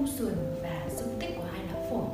khung 0.00 0.18
sườn 0.18 0.34
và 0.62 0.86
dung 0.98 1.20
tích 1.20 1.30
của 1.36 1.44
hai 1.52 1.60
lá 1.72 1.88
phổi, 1.90 2.06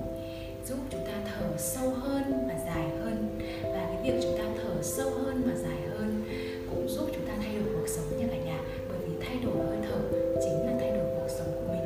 giúp 0.68 0.78
chúng 0.90 1.00
ta 1.06 1.12
thở 1.24 1.46
sâu 1.58 1.90
hơn 1.90 2.22
và 2.48 2.54
dài 2.66 2.88
hơn. 3.02 3.38
Và 3.62 3.88
cái 3.88 3.98
việc 4.02 4.20
chúng 4.22 4.38
ta 4.38 4.44
thở 4.62 4.82
sâu 4.82 5.10
hơn 5.10 5.42
và 5.46 5.54
dài 5.54 5.80
hơn 5.90 6.24
cũng 6.70 6.88
giúp 6.88 7.08
chúng 7.14 7.26
ta 7.26 7.32
thay 7.36 7.54
đổi 7.54 7.64
cuộc 7.74 7.88
sống 7.88 8.04
nha 8.18 8.26
cả 8.30 8.36
nhà, 8.36 8.58
bởi 8.88 8.98
vì 8.98 9.26
thay 9.26 9.36
đổi 9.44 9.66
hơi 9.66 9.78
thở 9.88 9.98
chính 10.44 10.66
là 10.66 10.72
thay 10.80 10.90
đổi 10.90 11.04
cuộc 11.14 11.28
sống 11.28 11.48
của 11.54 11.72
mình. 11.72 11.84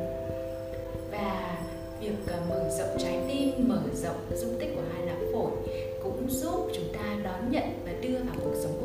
Và 1.11 1.57
việc 1.99 2.33
à, 2.33 2.39
mở 2.49 2.69
rộng 2.77 2.97
trái 2.99 3.19
tim, 3.27 3.67
mở 3.67 3.81
rộng 3.93 4.21
dung 4.35 4.59
tích 4.59 4.71
của 4.75 4.83
hai 4.93 5.05
lá 5.05 5.15
phổi 5.33 5.51
cũng 6.03 6.29
giúp 6.29 6.69
chúng 6.73 6.93
ta 6.93 7.17
đón 7.23 7.51
nhận 7.51 7.63
và 7.85 7.91
đưa 8.01 8.17
vào 8.17 8.35
cuộc 8.43 8.55
sống 8.63 8.80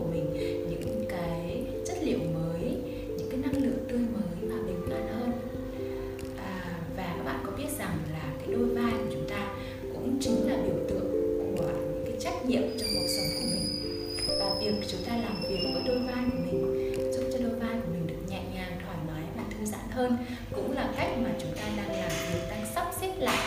hơn 19.97 20.17
cũng 20.55 20.73
là 20.73 20.89
cách 20.97 21.09
mà 21.23 21.31
chúng 21.41 21.53
ta 21.57 21.63
đang 21.77 22.01
làm 22.01 22.11
việc 22.33 22.41
đang 22.51 22.67
sắp 22.75 22.87
xếp 23.01 23.13
lại 23.19 23.39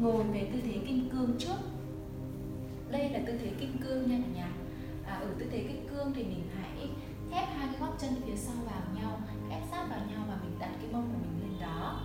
ngồi 0.00 0.24
về 0.24 0.50
tư 0.52 0.60
thế 0.64 0.78
kim 0.86 1.08
cương 1.10 1.34
trước. 1.38 1.56
Đây 2.90 3.10
là 3.10 3.20
tư 3.26 3.32
thế 3.38 3.50
kim 3.60 3.78
cương 3.78 4.10
nha 4.10 4.18
cả 4.18 4.32
nhà 4.34 4.52
à, 5.06 5.14
ở 5.14 5.26
tư 5.38 5.46
thế 5.50 5.58
kim 5.58 5.88
cương 5.88 6.12
thì 6.14 6.24
mình 6.24 6.42
hãy 6.54 6.88
ép 7.32 7.48
hai 7.48 7.68
cái 7.72 7.80
gót 7.80 7.94
chân 7.98 8.10
phía 8.26 8.36
sau 8.36 8.56
vào 8.66 8.82
nhau 8.94 9.20
ép 9.50 9.62
sát 9.70 9.86
vào 9.90 10.00
nhau 10.10 10.24
và 10.28 10.38
mình 10.42 10.58
đặt 10.58 10.70
cái 10.80 10.92
mông 10.92 11.08
của 11.12 11.18
mình 11.18 11.50
lên 11.50 11.60
đó. 11.60 12.00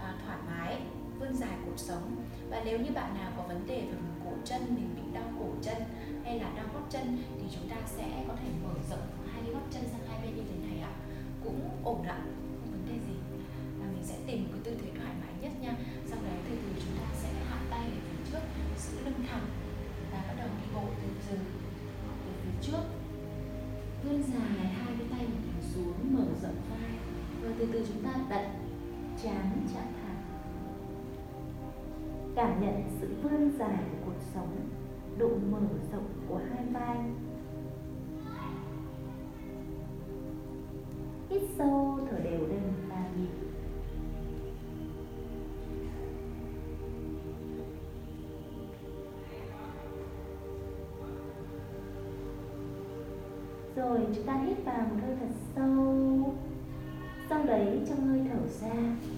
À, 0.00 0.14
thoải 0.24 0.38
mái 0.46 0.80
vươn 1.20 1.34
dài 1.34 1.58
cột 1.66 1.78
sống. 1.78 2.16
Và 2.50 2.62
nếu 2.64 2.80
như 2.80 2.90
bạn 2.94 3.14
nào 3.14 3.32
có 3.36 3.42
vấn 3.42 3.66
đề 3.66 3.80
về 3.80 3.98
cổ 4.24 4.30
chân 4.44 4.62
mình 4.68 4.88
bị 4.96 5.02
đau 5.14 5.24
cổ 5.38 5.46
chân 5.62 5.82
hay 6.24 6.40
là 6.40 6.52
đau 6.56 6.66
gót 6.74 6.86
chân 6.90 7.18
thì 7.40 7.46
chúng 7.54 7.68
ta 7.68 7.76
sẽ 7.86 8.24
có 8.28 8.34
thể 8.36 8.48
mở 8.64 8.74
rộng 8.90 9.06
hai 9.32 9.42
cái 9.42 9.52
gót 9.52 9.66
chân 9.70 9.82
sang 9.92 10.06
hai 10.08 10.20
bên 10.22 10.36
như 10.36 10.42
thế 10.50 10.68
này 10.68 10.80
ạ. 10.80 10.92
Cũng 11.44 11.60
ổn 11.84 12.02
ạ 12.02 12.18
không 12.60 12.70
vấn 12.70 12.86
đề 12.86 12.98
gì. 13.08 13.16
Và 13.80 13.86
mình 13.92 14.04
sẽ 14.04 14.14
tìm 14.26 14.44
một 14.44 14.48
cái 14.52 14.60
tư 14.64 14.80
thế 14.82 14.97
trước. 22.62 22.82
Vươn 24.04 24.22
dài 24.22 24.66
hai 24.66 24.94
cái 24.98 25.06
tay 25.10 25.20
của 25.20 25.38
mình 25.42 25.62
xuống, 25.74 26.16
mở 26.16 26.24
rộng 26.42 26.56
vai, 26.70 26.90
và 27.42 27.50
từ 27.58 27.68
từ 27.72 27.86
chúng 27.88 28.04
ta 28.04 28.10
đặt 28.28 28.50
chán 29.22 29.66
chạm 29.74 29.84
thẳng 30.02 30.08
cảm 32.38 32.60
nhận 32.60 32.82
sự 33.00 33.08
vươn 33.22 33.50
dài 33.58 33.78
của 33.90 34.06
cuộc 34.06 34.20
sống, 34.34 34.56
độ 35.18 35.28
mở 35.50 35.60
rộng 35.92 36.08
của 36.28 36.40
hai 36.50 36.64
vai. 36.72 36.98
Hít 41.30 41.42
sâu, 41.58 41.98
thở 42.10 42.18
đều 42.18 42.46
lên 42.46 42.62
ba 42.90 43.04
nhịp 43.16 43.47
rồi, 53.88 54.00
chúng 54.14 54.24
ta 54.24 54.34
hít 54.34 54.64
vào 54.64 54.80
một 54.80 54.96
hơi 55.06 55.16
thật 55.20 55.34
sâu. 55.56 56.34
Sau 57.28 57.44
đấy, 57.44 57.80
trong 57.88 58.06
hơi 58.06 58.20
thở 58.30 58.46
ra, 58.60 58.74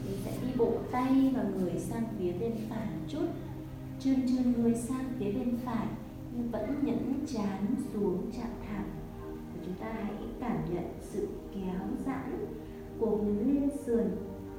mình 0.06 0.16
sẽ 0.24 0.32
đi 0.42 0.48
bộ 0.56 0.72
tay 0.92 1.32
và 1.36 1.42
người 1.42 1.78
sang 1.78 2.04
phía 2.18 2.32
bên 2.32 2.52
phải 2.70 2.86
một 2.86 3.06
chút. 3.08 3.26
Trơn 4.00 4.14
trơn 4.14 4.52
người 4.52 4.74
sang 4.74 5.04
phía 5.18 5.32
bên 5.32 5.56
phải, 5.64 5.86
nhưng 6.36 6.50
vẫn 6.50 6.74
nhẫn 6.82 7.26
chán 7.26 7.66
xuống 7.92 8.30
chạm 8.36 8.50
thẳng. 8.68 8.88
Và 9.28 9.60
chúng 9.64 9.74
ta 9.74 9.92
hãy 9.92 10.14
cảm 10.40 10.74
nhận 10.74 10.84
sự 11.00 11.28
kéo 11.54 11.88
giãn 12.06 12.46
của 12.98 13.16
mình 13.16 13.54
lên 13.54 13.70
sườn, 13.86 14.04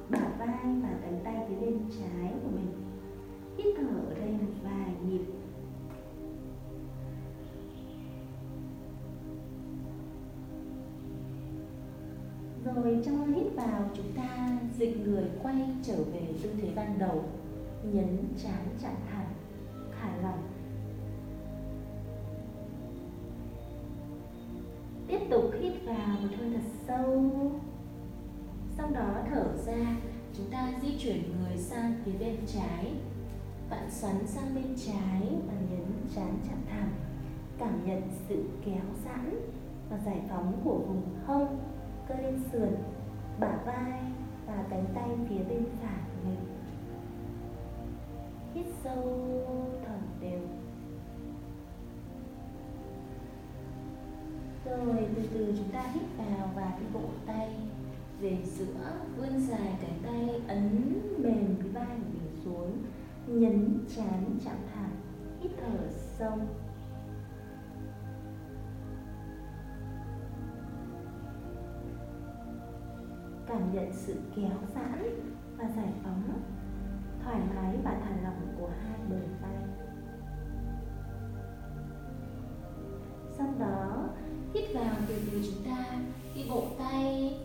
bả 0.08 0.28
vai 0.38 0.74
và 0.82 0.98
cánh 1.02 1.20
tay 1.24 1.34
phía 1.48 1.66
bên 1.66 1.78
trái 1.98 2.32
của 2.42 2.50
mình. 2.54 2.72
Hít 3.58 3.74
thở 3.76 3.96
ở 4.08 4.14
đây 4.14 4.30
một 4.30 4.52
vài 4.64 4.94
nhịp. 5.08 5.41
Rồi 12.64 13.02
cho 13.04 13.12
hít 13.12 13.46
vào 13.54 13.90
chúng 13.94 14.12
ta 14.16 14.58
dịch 14.78 15.06
người 15.06 15.24
quay 15.42 15.56
trở 15.82 15.96
về 15.96 16.26
tư 16.42 16.50
thế 16.62 16.68
ban 16.76 16.98
đầu. 16.98 17.24
Nhấn 17.84 18.18
chán 18.42 18.66
chặn 18.82 18.94
thẳng, 19.10 19.34
thả 20.00 20.16
lỏng. 20.22 20.42
Tiếp 25.08 25.20
tục 25.30 25.50
hít 25.60 25.72
vào 25.84 26.16
một 26.22 26.28
hơi 26.38 26.50
thật 26.54 26.70
sâu. 26.86 27.32
Sau 28.76 28.90
đó 28.90 29.22
thở 29.30 29.44
ra 29.66 29.96
Chúng 30.36 30.50
ta 30.50 30.72
di 30.82 30.98
chuyển 30.98 31.22
người 31.22 31.58
sang 31.58 31.94
phía 32.04 32.12
bên 32.12 32.36
trái. 32.46 32.92
Bạn 33.70 33.90
xoắn 33.90 34.26
sang 34.26 34.54
bên 34.54 34.76
trái 34.86 35.22
và 35.46 35.52
nhấn 35.70 35.86
chán 36.14 36.38
chạm 36.48 36.58
thẳng. 36.70 36.90
Cảm 37.58 37.86
nhận 37.86 38.02
sự 38.28 38.44
kéo 38.64 38.82
giãn 39.04 39.40
và 39.90 39.98
giải 40.06 40.20
phóng 40.30 40.60
của 40.64 40.78
vùng 40.78 41.02
hông 41.26 41.58
cơ 42.08 42.14
lên 42.14 42.40
sườn, 42.52 42.74
bả 43.40 43.56
vai 43.66 44.00
và 44.46 44.64
cánh 44.70 44.84
tay 44.94 45.08
phía 45.28 45.44
bên 45.48 45.64
phải 45.82 46.00
của 46.06 46.28
mình. 46.28 46.46
Hít 48.54 48.66
sâu, 48.84 49.28
thở 49.86 49.94
đều. 50.20 50.40
Rồi, 54.64 55.06
từ 55.16 55.22
từ 55.34 55.54
chúng 55.58 55.70
ta 55.72 55.82
hít 55.94 56.02
vào 56.16 56.50
và 56.54 56.72
đi 56.80 56.86
bộ 56.94 57.08
tay 57.26 57.48
về 58.20 58.38
giữa, 58.44 58.92
vươn 59.16 59.40
dài 59.40 59.72
cánh 59.82 59.98
tay 60.02 60.40
ấn 60.48 60.92
mềm 61.18 61.56
cái 61.62 61.68
vai 61.68 61.86
của 61.86 62.18
mình 62.18 62.36
xuống, 62.44 62.78
nhấn 63.26 63.84
chán 63.96 64.38
chạm 64.44 64.56
thẳng, 64.74 64.90
hít 65.40 65.50
thở 65.60 65.88
sâu. 66.18 66.38
Cảm 73.52 73.74
nhận 73.74 73.92
sự 73.92 74.14
kéo 74.36 74.58
giãn 74.74 75.20
và 75.58 75.64
giải 75.76 75.92
phóng, 76.02 76.42
thoải 77.24 77.40
mái 77.54 77.76
và 77.84 78.00
thả 78.04 78.10
lỏng 78.22 78.54
của 78.58 78.70
hai 78.82 78.98
bờ 79.10 79.16
vai. 79.42 79.56
Sau 83.38 83.54
đó, 83.58 84.08
hít 84.54 84.64
vào 84.74 84.94
từ 85.08 85.14
từ 85.32 85.42
chúng 85.46 85.64
ta 85.64 85.86
đi 86.34 86.44
bộ 86.50 86.64
tay 86.78 87.36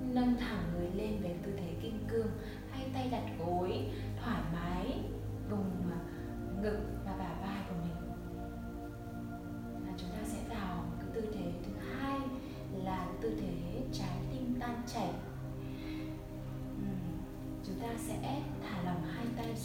nâng 0.00 0.34
thẳng 0.40 0.62
người 0.74 0.90
lên 0.94 1.22
về 1.22 1.36
tư 1.46 1.52
thế 1.56 1.74
kim 1.82 1.98
cương, 2.08 2.30
hai 2.70 2.86
tay 2.94 3.08
đặt 3.10 3.24
gối 3.38 3.92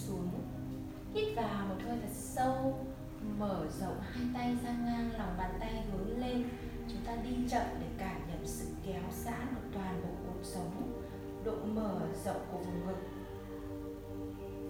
xuống. 0.09 0.29
Hít 1.13 1.35
vào 1.35 1.65
một 1.69 1.75
hơi 1.85 1.97
thật 2.01 2.13
sâu, 2.13 2.85
mở 3.39 3.65
rộng 3.79 3.97
hai 4.01 4.23
tay 4.33 4.57
ra 4.63 4.71
ngang, 4.71 5.11
lòng 5.17 5.35
bàn 5.37 5.51
tay 5.59 5.83
hướng 5.91 6.19
lên. 6.19 6.43
Chúng 6.87 7.01
ta 7.05 7.15
đi 7.15 7.35
chậm 7.49 7.63
để 7.79 7.87
cảm 7.97 8.21
nhận 8.27 8.47
sự 8.47 8.65
kéo 8.85 9.01
giãn 9.11 9.47
của 9.55 9.67
toàn 9.73 10.01
bộ 10.03 10.09
cuộc 10.27 10.39
sống. 10.43 10.93
Độ 11.43 11.55
mở 11.65 11.99
rộng 12.25 12.41
của 12.51 12.57
vùng 12.57 12.87
ngực. 12.87 12.97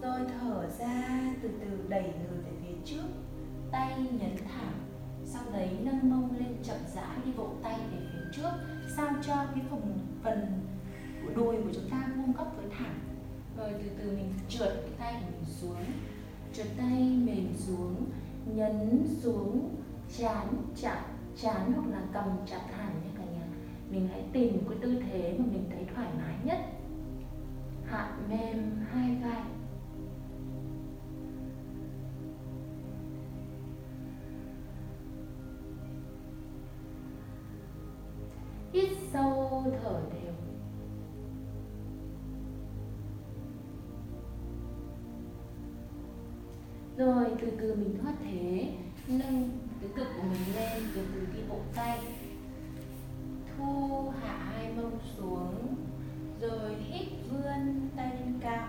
Rồi 0.02 0.20
thở 0.40 0.70
ra, 0.80 1.20
từ 1.42 1.50
từ 1.62 1.86
đẩy 1.90 2.04
người 2.04 2.38
về 2.44 2.52
phía 2.62 2.76
trước. 2.86 3.08
Tay 3.72 3.98
nhấn 4.00 4.38
thẳng, 4.38 4.74
sau 5.26 5.44
đấy 5.54 5.78
nâng 5.84 6.10
mông 6.10 6.36
lên 6.40 6.58
chậm 6.64 6.78
rãi 6.96 7.18
đi 7.26 7.32
bộ 7.38 7.50
tay 7.64 7.80
về 7.92 7.98
phía 8.14 8.32
trước, 8.34 8.52
sao 8.98 9.08
cho 9.22 9.36
cái 9.36 9.64
vùng 9.70 10.00
phần 10.24 10.62
của 11.24 11.34
đùi 11.36 11.56
của 11.56 11.70
chúng 11.74 11.90
ta 11.90 12.10
vuông 12.16 12.34
góc 12.34 12.54
với 12.58 12.66
thẳng 12.78 12.99
rồi 13.60 13.70
từ 13.84 13.90
từ 13.98 14.12
mình 14.12 14.34
trượt 14.50 14.74
cái 14.82 14.92
tay 14.98 15.14
của 15.14 15.32
mình 15.32 15.46
xuống. 15.46 15.86
Trượt 16.54 16.68
tay 16.78 17.20
mềm 17.26 17.54
xuống, 17.58 18.06
nhấn 18.46 19.08
xuống, 19.22 19.76
chán, 20.18 20.48
chạm, 20.82 21.04
chán 21.42 21.74
hoặc 21.74 21.88
là 21.92 22.02
cầm 22.14 22.38
chặt 22.46 22.62
hẳn 22.78 22.94
nha 23.04 23.12
cả 23.18 23.24
nhà. 23.34 23.46
Mình 23.90 24.08
hãy 24.12 24.24
tìm 24.34 24.54
một 24.54 24.64
cái 24.70 24.78
tư 24.82 25.02
thế 25.10 25.36
mà 25.40 25.46
mình 25.52 25.70
thấy 25.70 25.86
thoải 25.96 26.08
mái 26.18 26.36
nhất. 26.44 26.60
Hạ 27.86 28.18
mềm 28.30 28.86
hai 28.92 29.18
vai. 29.24 29.44
Hít 38.74 38.90
sâu, 39.14 39.64
thở 39.84 40.02
đều. 40.14 40.34
Rồi 47.30 47.38
từ 47.42 47.52
từ 47.60 47.76
mình 47.76 48.00
thoát 48.02 48.14
thế. 48.24 48.74
Nâng 49.08 49.50
cái 49.82 49.90
cực 49.96 50.08
của 50.18 50.24
mình 50.24 50.56
lên 50.56 50.84
từ 50.96 51.02
từ 51.14 51.22
đi 51.34 51.40
bộ 51.50 51.60
tay. 51.76 52.00
Thu 53.58 54.10
hạ 54.22 54.38
hai 54.38 54.74
mông 54.78 55.00
xuống, 55.18 55.76
rồi 56.42 56.76
hít 56.76 57.08
vươn 57.32 57.90
tay 57.96 58.12
lên 58.20 58.34
cao. 58.42 58.68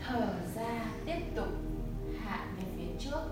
Thở 0.00 0.34
ra, 0.56 0.92
tiếp 1.06 1.18
tục 1.36 1.48
hạ 2.18 2.46
về 2.56 2.64
phía 2.76 2.98
trước. 2.98 3.22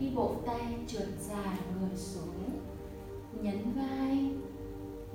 Đi 0.00 0.12
bộ 0.14 0.34
tay, 0.46 0.74
trượt 0.86 1.08
dài 1.20 1.56
người 1.80 1.96
xuống. 1.96 2.60
Nhấn 3.42 3.58
vai, 3.76 4.30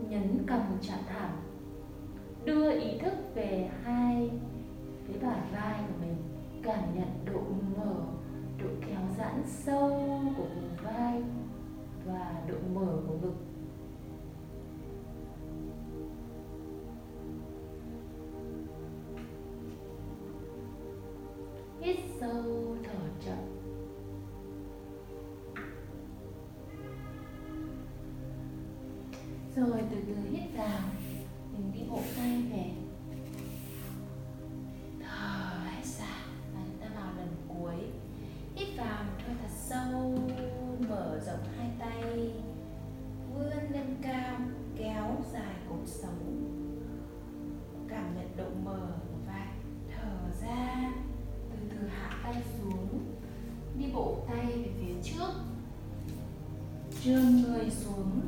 nhấn 0.09 0.43
cầm 0.47 0.61
chạm 0.81 0.99
thẳng. 1.09 1.37
Đưa 2.45 2.79
ý 2.79 2.97
thức 2.97 3.13
về 3.35 3.69
hai 3.83 4.10
sâu 9.65 9.89
của 10.37 10.43
vùng 10.43 10.75
vai 10.83 11.21
và 12.05 12.43
độ 12.47 12.55
mở 12.73 12.97
của 13.07 13.17
ngực. 13.21 13.35
Hít 21.81 21.97
sâu, 22.19 22.75
thở 22.83 22.99
chậm. 23.25 23.37
Rồi 29.55 29.81
từ 29.91 29.97
từ 30.07 30.15
hít 30.29 30.57
vào, 30.57 30.79
mình 31.53 31.71
đi 31.73 31.79
bộ 31.89 31.99
tay 32.17 32.40
trơn 57.05 57.41
người 57.41 57.69
xuống. 57.69 58.21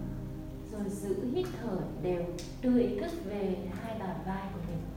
Rồi 0.71 0.89
giữ 0.89 1.15
hít 1.35 1.47
thở 1.61 1.77
đều, 2.03 2.23
đưa 2.61 2.79
ý 2.79 2.99
thức 2.99 3.11
về 3.25 3.57
hai 3.81 3.99
bàn 3.99 4.15
vai 4.25 4.43
của 4.53 4.59
mình. 4.67 4.92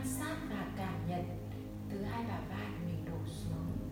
Quan 0.00 0.08
sát 0.08 0.36
và 0.50 0.66
cảm 0.76 1.08
nhận. 1.08 1.24
Từ 1.90 2.02
hai 2.04 2.24
bả 2.24 2.40
vai 2.48 2.68
mình 2.86 3.04
đổ 3.04 3.18
xuống. 3.26 3.89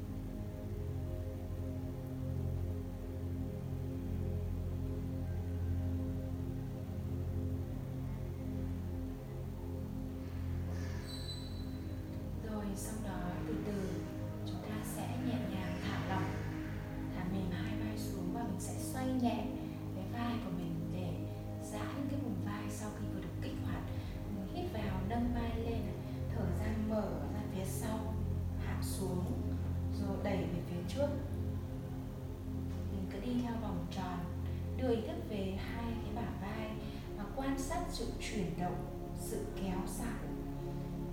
Quan 37.58 37.66
sát 37.66 37.82
sự 37.88 38.04
chuyển 38.20 38.46
động, 38.60 38.86
sự 39.20 39.46
kéo 39.56 39.78
giãn 39.86 40.44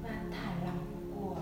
và 0.04 0.24
thả 0.32 0.66
lỏng 0.66 1.12
của 1.16 1.42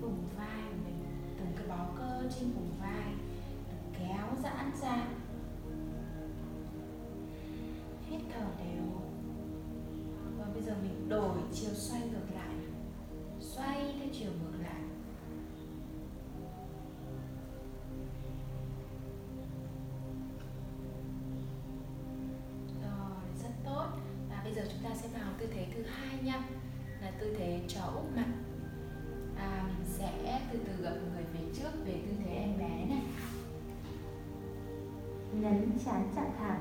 vùng 0.00 0.28
vai 0.36 0.62
mình. 0.84 1.04
Từng 1.38 1.52
cái 1.56 1.66
bó 1.68 1.86
cơ 1.98 2.22
trên 2.36 2.50
vùng 2.50 2.70
vai 2.80 3.12
được 3.70 3.98
kéo 3.98 4.26
giãn 4.42 4.70
ra. 4.82 5.06
Hít 8.10 8.20
thở 8.34 8.46
đều. 8.58 8.84
Và 10.38 10.44
bây 10.54 10.62
giờ 10.62 10.74
mình 10.82 11.08
đổi 11.08 11.38
chiều 11.52 11.74
xoay 11.74 12.00
ngược 12.00 12.34
lại. 12.34 12.54
Xoay 13.40 13.94
theo 13.98 14.08
chiều 14.12 14.30
ngược 14.30 14.53
nhấn 35.40 35.70
chán 35.84 36.08
chặt 36.16 36.26
thẳng 36.38 36.60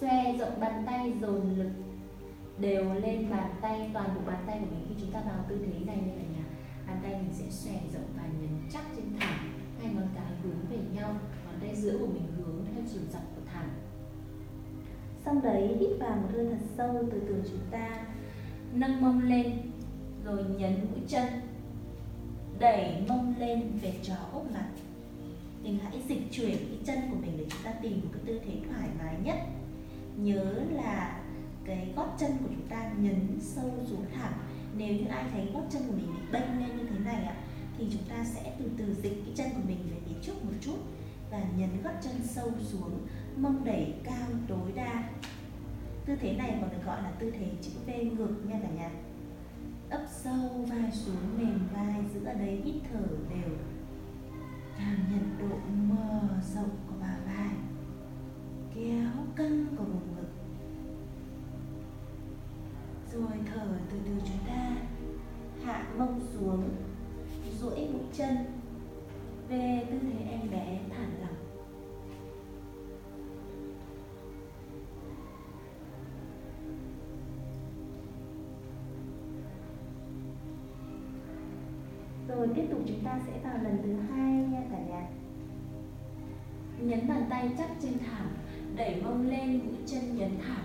xoe 0.00 0.36
rộng 0.38 0.60
bàn 0.60 0.82
tay 0.86 1.12
dồn 1.20 1.58
lực. 1.58 1.70
Đều 2.58 2.94
lên 2.94 3.30
bàn 3.30 3.50
tay, 3.60 3.90
toàn 3.94 4.08
bộ 4.14 4.20
bàn 4.26 4.44
tay 4.46 4.58
của 4.60 4.66
mình. 4.70 4.86
Khi 4.88 4.94
chúng 5.00 5.12
ta 5.12 5.20
vào 5.20 5.44
tư 5.48 5.58
thế 5.66 5.84
này 5.86 5.96
như 5.96 6.12
cả 6.16 6.22
nhỉ 6.22 6.42
bàn 6.86 6.98
tay 7.02 7.12
mình 7.12 7.32
sẽ 7.32 7.44
xòe 7.50 7.80
rộng 7.92 8.08
và 8.16 8.22
nhấn 8.40 8.50
chắc 8.72 8.82
trên 8.96 9.04
thảm 9.20 9.52
hai 9.82 9.94
ngón 9.94 10.08
cái 10.14 10.32
hướng 10.42 10.66
về 10.70 10.78
nhau, 10.94 11.10
ngón 11.44 11.60
tay 11.60 11.76
giữa 11.76 11.98
của 11.98 12.06
mình 12.06 12.26
hướng 12.36 12.64
theo 12.74 12.84
chiều 12.92 13.02
dọc 13.12 13.22
của 13.36 13.42
thảm 13.52 13.70
xong 15.24 15.42
đấy, 15.42 15.76
hít 15.80 15.90
vào 16.00 16.16
một 16.16 16.28
hơi 16.32 16.46
thật 16.50 16.66
sâu 16.76 17.04
từ 17.12 17.22
từ 17.28 17.42
chúng 17.50 17.60
ta 17.70 18.06
nâng 18.72 19.00
mông 19.00 19.22
lên, 19.22 19.52
rồi 20.24 20.44
nhấn 20.58 20.72
mũi 20.72 21.00
chân. 21.08 21.24
Đẩy 22.58 23.04
mông 23.08 23.34
lên 23.38 23.78
về 23.82 23.94
chó 24.02 24.14
úp 24.32 24.52
mặt 24.52 24.68
mình 25.62 25.78
hãy 25.82 26.02
dịch 26.08 26.22
chuyển 26.32 26.56
cái 26.56 26.78
chân 26.84 26.98
của 27.10 27.16
mình 27.20 27.34
để 27.38 27.44
chúng 27.50 27.62
ta 27.64 27.72
tìm 27.72 28.00
một 28.00 28.08
cái 28.12 28.22
tư 28.26 28.40
thế 28.44 28.52
thoải 28.68 28.88
mái 28.98 29.16
nhất. 29.24 29.36
Nhớ 30.16 30.54
là 30.72 31.20
cái 31.64 31.92
gót 31.96 32.16
chân 32.18 32.30
của 32.30 32.48
chúng 32.48 32.68
ta 32.68 32.90
nhấn 32.98 33.38
sâu 33.40 33.70
xuống 33.90 34.04
thẳng. 34.14 34.32
Nếu 34.76 34.94
như 34.94 35.04
ai 35.04 35.24
thấy 35.32 35.48
gót 35.54 35.62
chân 35.70 35.82
của 35.86 35.92
mình 35.96 36.06
bị 36.06 36.22
bênh 36.32 36.60
lên 36.60 36.76
như 36.76 36.86
thế 36.90 36.98
này 36.98 37.24
ạ, 37.24 37.36
thì 37.78 37.86
chúng 37.92 38.02
ta 38.08 38.24
sẽ 38.24 38.52
từ 38.58 38.64
từ 38.78 38.94
dịch 38.94 39.22
cái 39.24 39.34
chân 39.36 39.48
của 39.54 39.68
mình 39.68 39.78
về 39.90 39.96
phía 40.06 40.16
trước 40.22 40.44
một 40.44 40.52
chút 40.60 40.76
và 41.30 41.42
nhấn 41.56 41.82
gót 41.84 41.92
chân 42.02 42.14
sâu 42.24 42.50
xuống 42.60 43.06
mông 43.36 43.64
đẩy 43.64 43.94
cao 44.04 44.28
tối 44.48 44.72
đa. 44.74 45.08
Tư 46.06 46.16
thế 46.20 46.32
này 46.32 46.58
còn 46.60 46.70
được 46.70 46.84
gọi 46.86 47.02
là 47.02 47.10
tư 47.10 47.30
thế 47.30 47.46
chữ 47.62 47.70
V 47.86 47.90
ngược 48.18 48.34
nha 48.46 48.58
cả 48.62 48.68
nhà. 48.76 48.90
Ấp 49.90 50.06
sâu 50.10 50.66
vai 50.68 50.90
xuống, 50.92 51.38
mềm 51.38 51.60
vai 51.74 51.94
giữ 52.14 52.24
ở 52.24 52.34
đấy 52.34 52.60
hít 52.64 52.74
thở 52.92 53.06
đều 53.30 53.50
cảm 54.80 54.96
nhận 55.10 55.38
độ 55.38 55.56
mờ 55.88 56.20
rộng 56.54 56.70
của 56.88 56.94
bà 57.00 57.16
vai 57.26 57.50
kéo 58.74 59.26
căng 59.36 59.66
của 59.76 59.84
vùng 59.84 60.16
ngực. 60.16 60.28
Rồi 63.12 63.38
thở 63.46 63.66
từ 63.90 63.98
từ 64.04 64.12
chúng 64.24 64.46
ta, 64.46 64.76
hạ 65.64 65.86
mông 65.98 66.20
xuống, 66.32 66.68
duỗi 67.60 67.88
mũi 67.92 68.02
chân. 68.12 68.36
Về 69.48 69.86
tư 69.90 69.98
thế 70.02 70.24
em 70.30 70.50
bé 70.50 70.80
thẳng 70.96 71.19
rồi 82.36 82.48
tiếp 82.54 82.66
tục 82.70 82.80
chúng 82.86 83.04
ta 83.04 83.20
sẽ 83.26 83.32
vào 83.44 83.58
lần 83.62 83.78
thứ 83.82 83.96
hai 83.96 84.32
nha 84.32 84.62
cả 84.70 84.78
nhà. 84.78 85.08
Nhấn 86.78 87.08
bàn 87.08 87.26
tay 87.30 87.50
chắc 87.58 87.70
trên 87.82 87.92
thảm, 87.98 88.28
đẩy 88.76 89.02
mông 89.02 89.26
lên 89.26 89.60
mũi 89.64 89.76
chân 89.86 90.16
nhấn 90.16 90.30
thảm. 90.46 90.62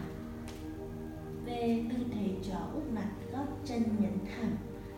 Về 1.45 1.83
tư 1.89 1.95
thế 2.13 2.27
chó 2.43 2.57
úp 2.73 2.91
mặt, 2.91 3.09
gót 3.31 3.45
chân 3.65 3.83
nhấn 3.99 4.13
thẳng 4.25 4.55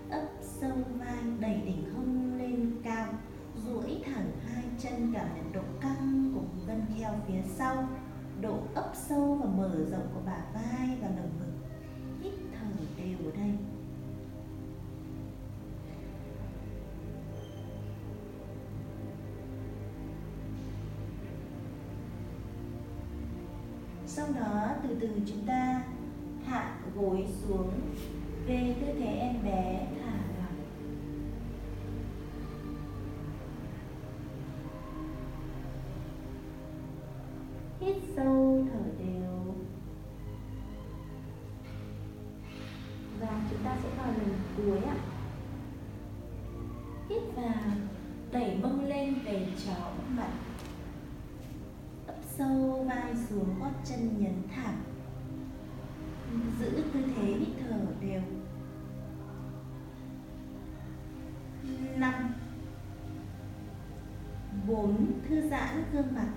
ấp 0.09 0.27
sâu 0.41 0.77
vai, 0.99 1.17
đẩy 1.39 1.61
đỉnh 1.65 1.93
hông 1.95 2.37
lên 2.37 2.71
cao. 2.83 3.07
Duỗi 3.65 4.01
thẳng 4.05 4.31
hai 4.47 4.63
chân 4.79 5.13
cảm 5.13 5.27
nhận 5.35 5.53
độ 5.53 5.61
căng 5.81 6.31
của 6.35 6.65
gân 6.67 6.81
kheo 6.97 7.11
phía 7.27 7.41
sau. 7.55 7.87
Độ 8.41 8.59
ấp 8.75 8.91
sâu 8.93 9.35
và 9.35 9.49
mở 9.57 9.85
rộng 9.91 10.07
của 10.13 10.21
bả 10.25 10.37
vai 10.53 10.97
và 11.01 11.07
lồng 11.07 11.31
ngực. 11.39 11.53
Hít 12.21 12.33
thở 12.51 12.67
đều 12.97 13.31
đây 13.37 13.46
từ 24.87 24.95
từ 25.01 25.07
chúng 25.27 25.45
ta 25.47 25.81
hạ 26.45 26.75
gối 26.95 27.25
xuống. 27.41 27.71
Về 28.47 28.75
tư 28.81 28.87
thế 28.99 29.17
em 29.19 29.35
bé 29.43 29.87
thả 30.01 30.13
chân 53.89 54.23
nhấn 54.23 54.41
thẳng. 54.55 54.83
Giữ 56.59 56.83
tư 56.93 56.99
thế 57.15 57.23
hít 57.23 57.47
thở 57.59 57.79
đều. 58.01 58.21
Năm. 61.95 62.33
Bốn, 64.67 65.11
thư 65.29 65.49
giãn 65.49 65.83
gương 65.93 66.15
mặt. 66.15 66.29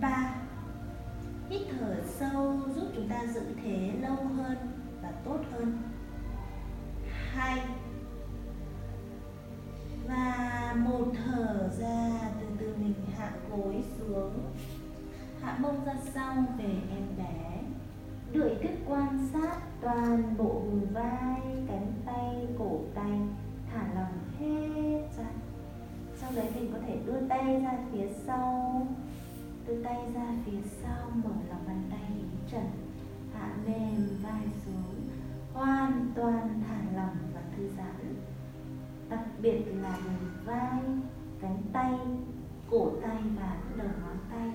Ba. 0.00 0.34
Hít 1.50 1.62
thở 1.70 2.02
sâu 2.06 2.60
giúp 2.74 2.86
chúng 2.94 3.08
ta 3.08 3.26
giữ 3.26 3.42
thế 3.62 3.92
lâu 4.00 4.16
hơn 4.16 4.56
và 5.02 5.12
tốt 5.24 5.38
hơn. 5.52 5.78
Hai. 7.32 7.60
Và 10.08 10.74
một 10.78 11.12
thở 11.16 11.70
ra 11.78 12.20
từ 12.40 12.46
từ 12.58 12.76
mình 12.76 12.94
hạ 13.16 13.16
gối 13.50 13.84
xuống. 13.98 14.32
Hạ 15.42 15.58
mông 15.60 15.84
ra 15.84 15.94
sau 16.14 16.34
về 16.58 16.74
em 16.90 17.02
bé. 17.18 17.62
Đuổi 18.32 18.50
kết 18.62 18.76
quan 18.88 19.28
sát 19.32 19.60
toàn 19.80 20.36
bộ 20.38 20.44
vùng 20.44 20.86
vai, 20.92 21.40
cánh 21.68 21.92
tay, 22.06 22.46
cổ 22.58 22.80
tay, 22.94 23.20
thả 23.72 23.86
lỏng 23.94 24.18
hết 24.38 25.08
ra. 25.18 25.30
Sau 26.16 26.30
đấy 26.36 26.46
mình 26.54 26.70
có 26.72 26.78
thể 26.86 26.98
đưa 27.06 27.28
tay 27.28 27.60
ra 27.60 27.78
phía 27.92 28.08
sau. 28.26 28.86
Đưa 29.66 29.82
tay 29.82 29.98
ra 30.14 30.26
phía 30.46 30.60
sau, 30.82 31.10
mở 31.14 31.30
lòng 31.48 31.64
bàn 31.66 31.82
tay 31.90 32.10
đến 32.10 32.26
trần. 32.50 32.66
Hạ 33.34 33.54
mềm 33.66 34.08
vai 34.22 34.42
xuống, 34.64 35.08
hoàn 35.54 36.06
toàn 36.14 36.62
thả 36.68 36.96
lỏng 36.96 37.16
và 37.34 37.40
thư 37.56 37.68
giãn. 37.76 38.14
Đặc 39.10 39.24
biệt 39.42 39.62
là 39.82 39.98
vùng 40.04 40.44
vai, 40.44 40.80
cánh 41.40 41.62
tay 41.72 41.92
cổ 42.70 42.90
tay 43.02 43.22
và 43.36 43.56
đầu 43.76 43.88
ngón 44.00 44.16
tay. 44.30 44.50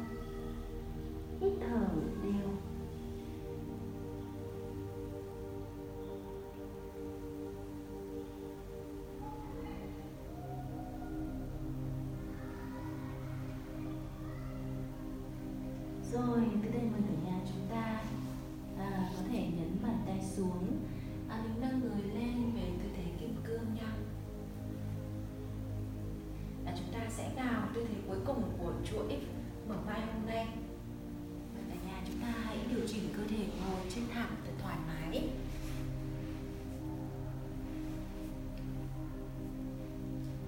Hít 1.39 1.53
thở 1.61 1.87
đều 2.23 2.70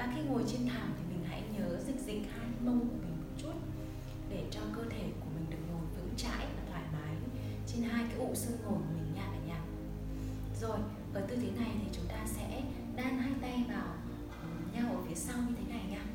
và 0.03 0.13
khi 0.15 0.22
ngồi 0.22 0.43
trên 0.48 0.67
thảm 0.67 0.93
thì 0.98 1.15
mình 1.15 1.25
hãy 1.29 1.43
nhớ 1.57 1.79
dịch 1.88 2.00
dịch 2.05 2.22
hai 2.38 2.48
mông 2.65 2.79
của 2.79 2.95
mình 3.01 3.17
một 3.22 3.33
chút 3.38 3.53
để 4.29 4.43
cho 4.51 4.62
cơ 4.75 4.81
thể 4.89 5.12
của 5.19 5.29
mình 5.36 5.45
được 5.50 5.57
ngồi 5.72 5.81
vững 5.95 6.15
chãi 6.17 6.45
và 6.57 6.63
thoải 6.69 6.83
mái 6.93 7.15
trên 7.67 7.83
hai 7.83 8.05
cái 8.10 8.17
ụ 8.17 8.36
xương 8.36 8.57
ngồi 8.63 8.74
của 8.74 8.93
mình 8.93 9.13
nha 9.15 9.27
cả 9.31 9.39
nhà. 9.48 9.60
Rồi 10.62 10.77
ở 11.13 11.22
tư 11.22 11.36
thế 11.36 11.51
này 11.60 11.72
thì 11.81 11.88
chúng 11.93 12.05
ta 12.07 12.25
sẽ 12.25 12.62
đan 12.95 13.17
hai 13.17 13.31
tay 13.41 13.63
vào 13.69 13.95
ờ, 14.41 14.48
nhau 14.74 14.95
ở 14.95 15.01
phía 15.07 15.15
sau 15.15 15.38
như 15.48 15.55
thế 15.57 15.74
này 15.74 15.83
nha. 15.89 16.05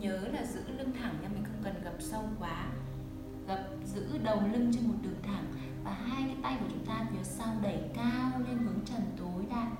Nhớ 0.00 0.18
là 0.32 0.44
giữ 0.44 0.60
lưng 0.78 0.92
thẳng 1.00 1.14
nha, 1.22 1.28
mình 1.28 1.44
không 1.44 1.62
cần 1.64 1.74
gập 1.84 1.94
sâu 1.98 2.22
quá. 2.38 2.66
Gập 3.48 3.68
giữ 3.84 4.18
đầu 4.24 4.42
lưng 4.52 4.70
trên 4.74 4.88
một 4.88 4.94
đường 5.02 5.22
thẳng 5.22 5.44
và 5.84 5.90
hai 5.90 6.22
cái 6.22 6.36
tay 6.42 6.56
của 6.60 6.66
chúng 6.70 6.86
ta 6.86 7.06
phía 7.12 7.22
sau 7.22 7.54
đẩy 7.62 7.80
cao 7.94 8.40
lên 8.48 8.58
hướng 8.58 8.80
trần 8.84 9.00
tối 9.18 9.44
đa. 9.50 9.70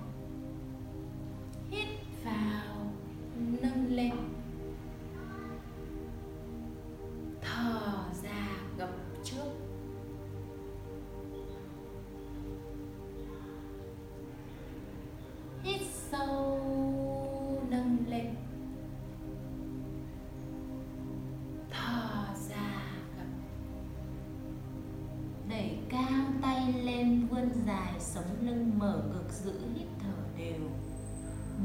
Mở 28.79 29.03
ngực 29.13 29.33
giữ 29.33 29.53
hít 29.75 29.87
thở 29.99 30.15
đều. 30.39 30.61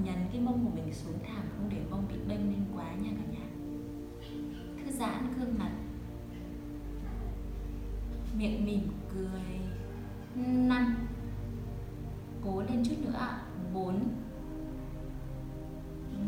Nhấn 0.04 0.16
cái 0.32 0.42
mông 0.42 0.66
của 0.66 0.72
mình 0.76 0.94
xuống 0.94 1.20
thảm 1.28 1.44
không 1.58 1.70
để 1.70 1.82
mông 1.90 2.08
bị 2.10 2.16
bênh 2.28 2.52
lên 2.52 2.66
quá 2.76 2.94
nha 2.94 3.10
cả 3.18 3.32
nhà. 3.32 3.48
Thư 4.78 4.92
giãn 4.92 5.34
gương 5.38 5.56
mặt. 5.60 5.72
Miệng 8.38 8.66
mỉm 8.66 8.88
cười. 9.14 9.60
Năm. 10.46 11.08
Cố 12.44 12.62
lên 12.62 12.84
chút 12.86 12.96
nữa 13.06 13.18
ạ. 13.20 13.42
Bốn. 13.74 14.10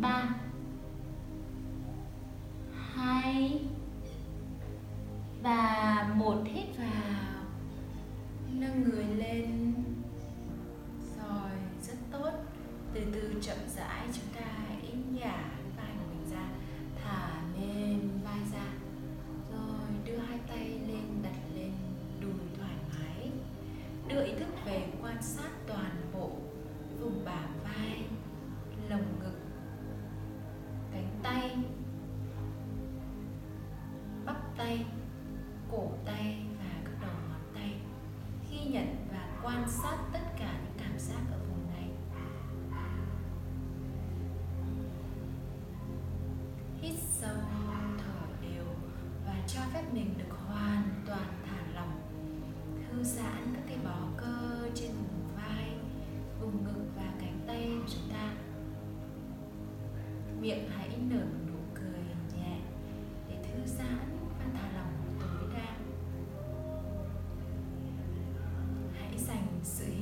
Ba. 0.02 0.35
về 24.66 24.88
quan 25.02 25.18
sát 25.22 25.50
toàn 25.68 25.92
bộ 26.14 26.30
vùng 27.00 27.26
bả 27.26 27.48
vai 27.64 28.06
lồng 28.90 29.15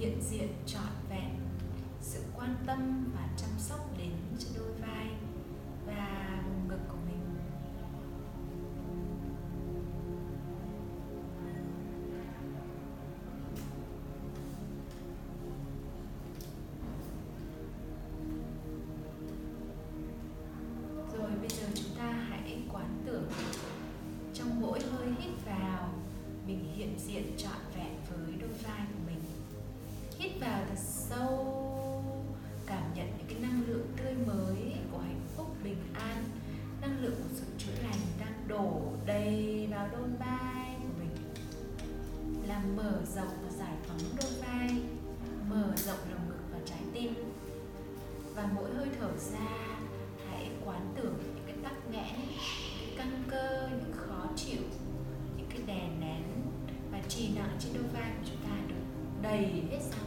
hiện 0.03 0.21
diện 0.21 0.47
trọn 0.65 0.93
vẹn. 1.09 1.39
Sự 2.01 2.19
quan 2.35 2.55
tâm 2.67 3.11
và 3.15 3.29
chăm 3.37 3.49
sóc 3.59 3.97
đến 3.97 4.11
cho 4.39 4.47
đôi 4.57 4.71
vai 4.71 5.02
đầy 39.05 39.67
vào 39.71 39.89
đôn 39.91 40.15
vai 40.19 40.75
của 40.81 40.99
mình 40.99 41.15
làm 42.47 42.75
mở 42.75 43.01
rộng 43.15 43.33
và 43.43 43.51
giải 43.51 43.73
phóng 43.87 43.99
đôn 44.21 44.31
vai, 44.41 44.81
mở 45.49 45.73
rộng 45.75 45.99
lồng 46.11 46.29
ngực 46.29 46.43
và 46.51 46.59
trái 46.65 46.79
tim. 46.93 47.13
Và 48.35 48.49
mỗi 48.55 48.73
hơi 48.73 48.87
thở 48.99 49.11
ra, 49.17 49.77
hãy 50.29 50.49
quán 50.65 50.93
tưởng 50.95 51.15
những 51.35 51.43
cái 51.45 51.55
tắc 51.63 51.89
nghẽn, 51.91 52.19
những 52.81 52.97
căng 52.97 53.23
cơ, 53.29 53.69
những 53.71 53.93
khó 53.93 54.27
chịu, 54.35 54.61
những 55.37 55.47
cái 55.49 55.59
đè 55.67 55.89
nén 55.99 56.23
và 56.91 56.99
trì 57.07 57.35
nặng 57.35 57.57
trên 57.59 57.73
đôn 57.73 57.87
vai 57.93 58.11
của 58.17 58.25
chúng 58.25 58.41
ta 58.43 58.57
được 58.67 58.83
đầy 59.21 59.45
hết 59.71 59.79
ra 59.91 60.02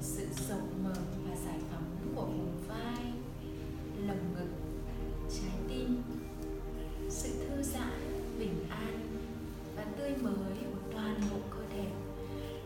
sự 0.00 0.26
rộng 0.48 0.84
mở 0.84 0.94
và 1.28 1.36
giải 1.46 1.58
phóng 1.70 2.14
của 2.14 2.24
vùng 2.24 2.52
vai, 2.68 3.12
lồng 4.06 4.34
ngực, 4.34 4.48
trái 5.30 5.54
tim. 5.68 6.02
Sự 7.08 7.28
thư 7.48 7.62
giãn, 7.62 8.22
bình 8.38 8.64
an 8.68 9.00
và 9.76 9.84
tươi 9.98 10.10
mới 10.20 10.54
của 10.72 10.92
toàn 10.92 11.20
bộ 11.30 11.36
cơ 11.50 11.58
thể, 11.74 11.86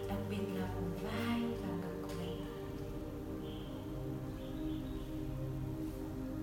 đặc 0.08 0.18
biệt 0.30 0.44
là 0.54 0.74
vùng 0.74 0.90
vai 1.04 1.40
và 1.60 1.68
ngực 1.76 2.02
của 2.02 2.14
mình. 2.18 2.44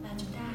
Và 0.03 0.15
chúng 0.17 0.31
ta 0.33 0.50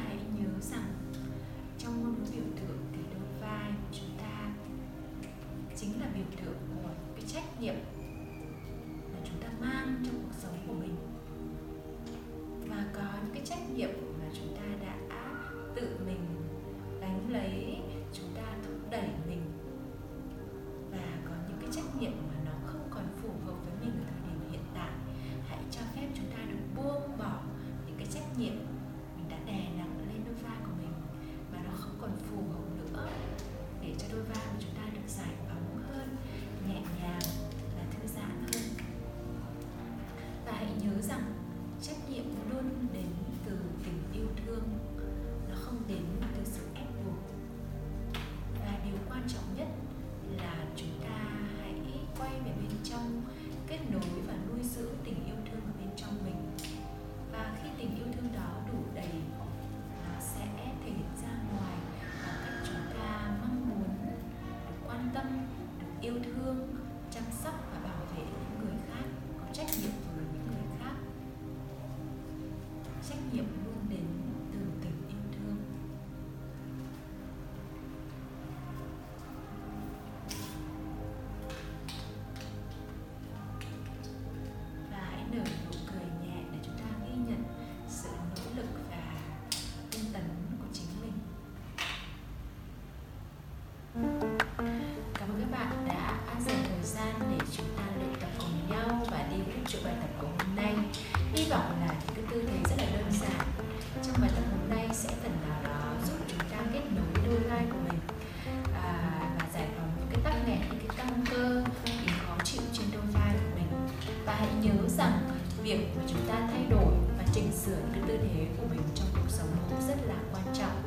cái 117.93 118.01
tư 118.07 118.17
thế 118.17 118.45
của 118.57 118.67
mình 118.69 118.81
trong 118.95 119.07
cuộc 119.13 119.29
sống 119.29 119.47
cũng 119.69 119.81
rất 119.87 119.97
là 120.07 120.15
quan 120.31 120.45
trọng. 120.53 120.81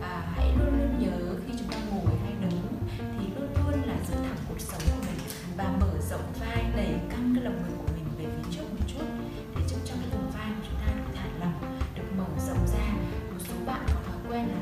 À, 0.00 0.32
hãy 0.36 0.46
luôn 0.58 0.78
luôn 0.78 0.98
nhớ 0.98 1.40
khi 1.46 1.52
chúng 1.58 1.68
ta 1.68 1.76
ngồi 1.90 2.12
hay 2.24 2.32
đứng 2.40 2.60
thì 2.98 3.26
luôn 3.36 3.48
luôn 3.54 3.82
là 3.86 3.96
giữ 4.08 4.14
thẳng 4.14 4.36
cuộc 4.48 4.60
sống 4.60 4.82
của 4.90 5.02
mình 5.06 5.18
và 5.56 5.76
mở 5.80 5.92
rộng 6.10 6.32
vai 6.40 6.64
đẩy 6.76 6.94
căng 7.10 7.32
cái 7.34 7.44
lồng 7.44 7.62
ngực 7.62 7.76
của 7.78 7.92
mình 7.94 8.04
về 8.18 8.24
phía 8.36 8.50
trước 8.52 8.66
một 8.78 8.84
chút 8.88 9.06
để 9.56 9.62
giúp 9.68 9.78
cho 9.84 9.94
cái 9.94 10.08
vùng 10.12 10.30
vai 10.30 10.48
của 10.56 10.66
chúng 10.68 10.78
ta 10.80 10.86
được 10.96 11.12
thả 11.14 11.24
lỏng 11.40 11.78
được 11.96 12.08
mở 12.18 12.26
rộng 12.46 12.66
ra. 12.66 12.86
Một 13.30 13.40
số 13.48 13.54
bạn 13.66 13.80
có 13.86 14.00
thói 14.06 14.16
quen 14.28 14.48
là 14.48 14.60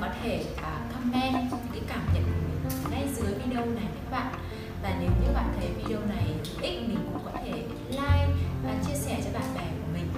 có 0.00 0.08
thể 0.22 0.44
à, 0.62 0.80
comment 0.94 1.50
cái 1.72 1.82
cảm 1.88 2.00
nhận 2.14 2.22
của 2.22 2.30
mình 2.30 2.90
ngay 2.90 3.08
dưới 3.14 3.34
video 3.34 3.66
này 3.66 3.84
các 3.94 4.10
bạn. 4.10 4.34
Và 4.82 4.96
nếu 5.00 5.10
như 5.10 5.32
bạn 5.34 5.52
thấy 5.56 5.68
video 5.68 6.00
này 6.06 6.24
hữu 6.24 6.62
ích, 6.62 6.88
mình 6.88 6.98
cũng 7.12 7.24
có 7.24 7.30
thể 7.44 7.52
like 7.90 8.28
và 8.64 8.74
chia 8.86 8.94
sẻ 8.94 9.20
cho 9.24 9.30
bạn 9.38 9.54
bè 9.54 9.60
của 9.60 9.92
mình. 9.94 10.08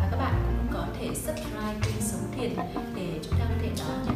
Và 0.00 0.08
các 0.10 0.16
bạn 0.16 0.34
cũng 0.46 0.66
có 0.72 0.86
thể 0.98 1.06
subscribe 1.14 1.74
kênh 1.82 2.00
sống 2.00 2.32
thiền 2.36 2.50
để 2.96 3.20
chúng 3.22 3.38
ta 3.38 3.44
có 3.48 3.54
thể 3.62 3.70
đón 3.78 4.06
nhận 4.06 4.13